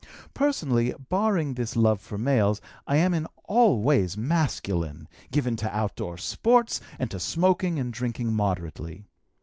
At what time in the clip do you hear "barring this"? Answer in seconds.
1.09-1.75